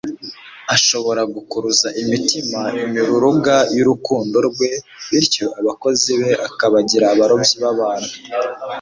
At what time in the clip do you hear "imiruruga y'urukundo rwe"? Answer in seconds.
2.83-4.69